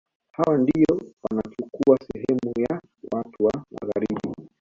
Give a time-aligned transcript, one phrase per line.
[0.31, 2.81] Hawa ndio wanachukua sehemu ya
[3.13, 4.29] watu wa Magharibi